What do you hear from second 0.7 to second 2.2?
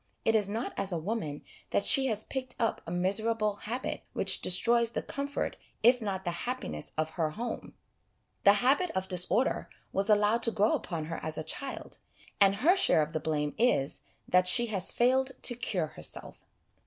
as a woman that she